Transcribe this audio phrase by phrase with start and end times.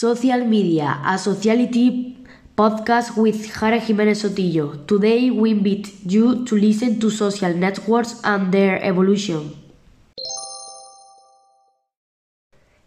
[0.00, 2.16] Social Media, a sociality
[2.56, 4.86] podcast with Jara Jimenez Sotillo.
[4.86, 9.54] Today we invite you to listen to social networks and their evolution.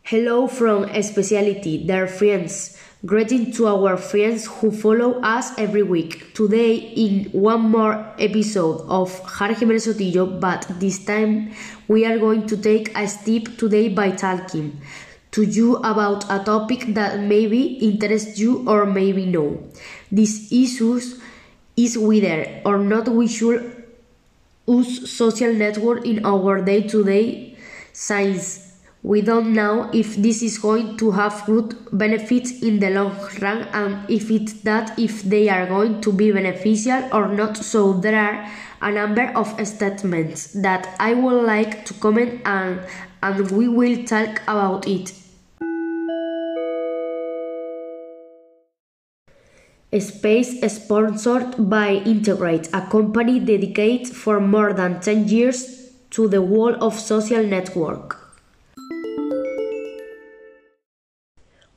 [0.01, 2.79] Hello from Sociality, dear friends.
[3.05, 6.33] Greeting to our friends who follow us every week.
[6.33, 11.51] Today, in one more episode of Jara Jimenez Sotillo, but this time
[11.87, 14.81] we are going to take a step today by talking
[15.33, 19.57] to you about a topic that maybe interests you or maybe no.
[20.11, 21.01] This issue
[21.75, 23.83] is whether or not we should
[24.67, 27.57] use social network in our day-to-day
[27.91, 28.77] science.
[29.01, 33.63] We don't know if this is going to have good benefits in the long run
[33.73, 37.57] and if it's that if they are going to be beneficial or not.
[37.57, 38.49] So there are
[38.81, 42.81] a number of statements that I would like to comment on
[43.23, 45.11] and we will talk about it.
[49.99, 56.77] Space sponsored by Integrate, a company dedicated for more than 10 years to the world
[56.81, 58.19] of social network.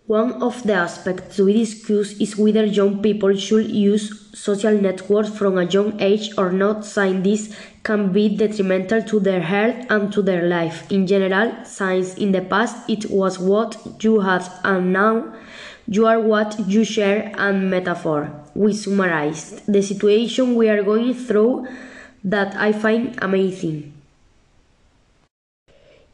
[0.06, 5.58] One of the aspects we discuss is whether young people should use social networks from
[5.58, 10.22] a young age or not, since this can be detrimental to their health and to
[10.22, 10.90] their life.
[10.92, 15.34] In general, since in the past it was what you had and now
[15.86, 18.30] you are what you share and metaphor.
[18.54, 21.68] We summarized the situation we are going through
[22.24, 23.92] that I find amazing.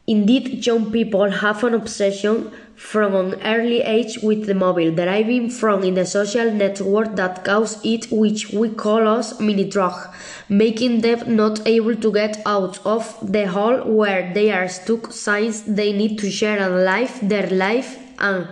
[0.05, 5.83] Indeed, young people have an obsession from an early age with the mobile, deriving from
[5.83, 10.13] in the social network that cause it, which we call us mini drug,
[10.49, 15.61] making them not able to get out of the hole where they are stuck since
[15.61, 18.47] they need to share and live their life and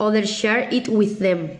[0.00, 1.50] others share it with them.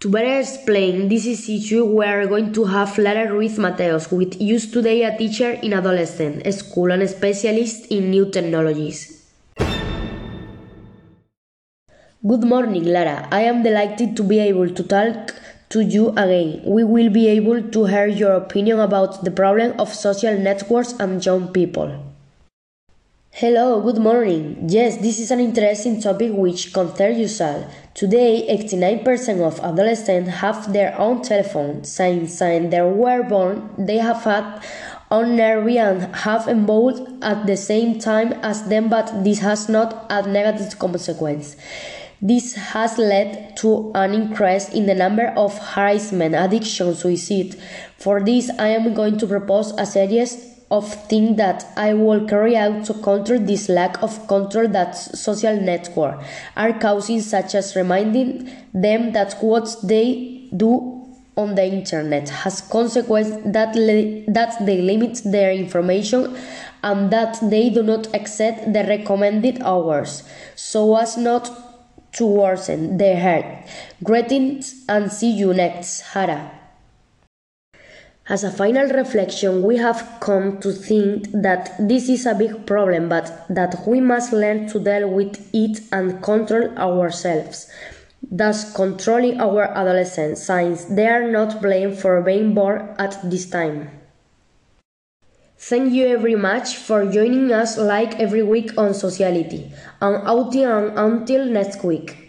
[0.00, 4.68] To better explain this issue, we are going to have Lara Ruiz Mateos, who is
[4.68, 9.22] today a teacher in adolescent school and a specialist in new technologies.
[12.26, 13.28] Good morning, Lara.
[13.30, 15.34] I am delighted to be able to talk
[15.70, 16.62] to you again.
[16.64, 21.24] We will be able to hear your opinion about the problem of social networks and
[21.24, 22.11] young people.
[23.34, 24.66] Hello, good morning.
[24.68, 27.66] Yes, this is an interesting topic which concerns you all.
[27.94, 31.82] Today, 89% of adolescents have their own telephone.
[31.82, 34.62] Since, since they were born, they have had
[35.10, 40.12] on nervy and have evolved at the same time as them, but this has not
[40.12, 41.56] had negative consequence.
[42.20, 47.56] This has led to an increase in the number of harassment, addiction, suicide.
[47.96, 52.56] For this, I am going to propose a series of things that I will carry
[52.56, 58.50] out to counter this lack of control that social networks are causing, such as reminding
[58.72, 60.98] them that what they do
[61.36, 66.34] on the internet has consequences that, that they limit their information
[66.82, 70.22] and that they do not exceed the recommended hours,
[70.56, 71.50] so as not
[72.12, 73.70] to worsen their health.
[74.02, 76.61] Greetings and see you next, Jara.
[78.28, 83.08] As a final reflection, we have come to think that this is a big problem,
[83.08, 87.68] but that we must learn to deal with it and control ourselves,
[88.30, 93.90] thus controlling our adolescents, since they are not blamed for being born at this time.
[95.58, 100.28] Thank you very much for joining us like every week on Sociality, and
[100.96, 102.21] until next week.